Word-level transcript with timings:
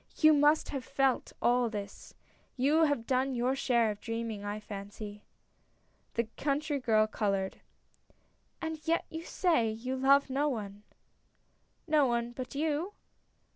You 0.17 0.33
must 0.33 0.69
have 0.69 0.83
felt 0.83 1.31
all 1.43 1.69
this. 1.69 2.15
You 2.57 2.85
have 2.85 3.05
done 3.05 3.35
your 3.35 3.55
share 3.55 3.91
of 3.91 4.01
dreaming, 4.01 4.43
I 4.43 4.59
fancy!" 4.59 5.21
The 6.15 6.23
country 6.37 6.79
girl 6.79 7.05
colored. 7.05 7.61
"And 8.63 8.79
yet 8.87 9.05
you 9.11 9.23
say— 9.23 9.69
you 9.69 9.95
love 9.95 10.27
no 10.27 10.49
one." 10.49 10.81
"No 11.87 12.07
one, 12.07 12.31
but 12.31 12.55
you." 12.55 12.93